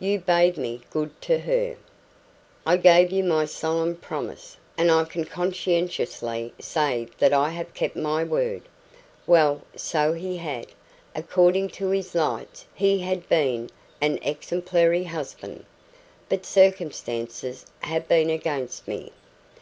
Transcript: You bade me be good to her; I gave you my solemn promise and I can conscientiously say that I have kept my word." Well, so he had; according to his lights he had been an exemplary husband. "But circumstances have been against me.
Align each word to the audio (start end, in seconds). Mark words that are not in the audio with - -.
You 0.00 0.18
bade 0.18 0.56
me 0.56 0.78
be 0.78 0.84
good 0.88 1.20
to 1.20 1.40
her; 1.40 1.76
I 2.64 2.78
gave 2.78 3.12
you 3.12 3.22
my 3.22 3.44
solemn 3.44 3.96
promise 3.96 4.56
and 4.78 4.90
I 4.90 5.04
can 5.04 5.24
conscientiously 5.26 6.54
say 6.58 7.08
that 7.18 7.34
I 7.34 7.50
have 7.50 7.74
kept 7.74 7.94
my 7.94 8.24
word." 8.24 8.62
Well, 9.26 9.60
so 9.76 10.14
he 10.14 10.38
had; 10.38 10.68
according 11.14 11.68
to 11.76 11.90
his 11.90 12.14
lights 12.14 12.64
he 12.74 13.00
had 13.00 13.28
been 13.28 13.68
an 14.00 14.18
exemplary 14.22 15.04
husband. 15.04 15.66
"But 16.30 16.46
circumstances 16.46 17.66
have 17.82 18.08
been 18.08 18.30
against 18.30 18.88
me. 18.88 19.12